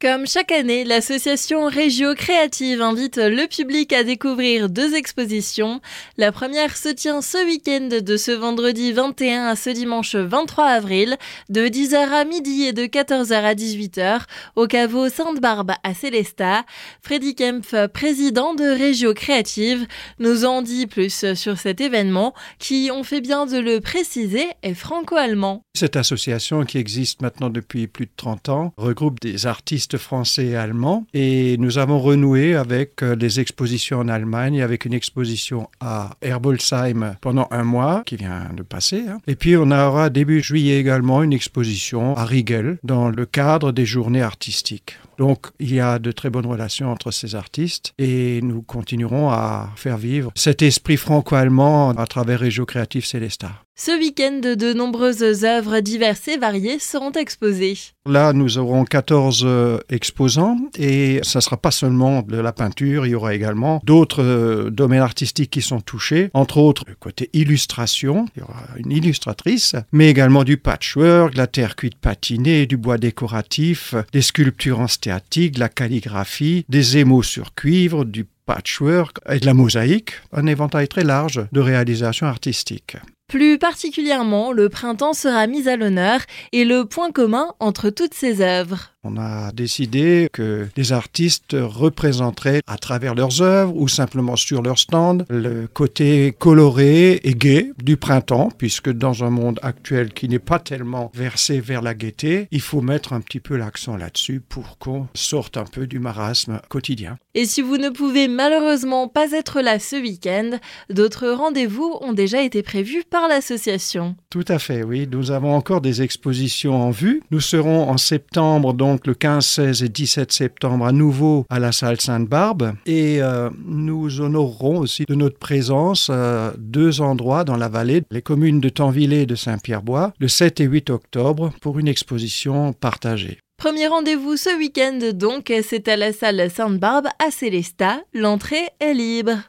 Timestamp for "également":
40.78-41.22, 63.36-63.80, 70.10-70.42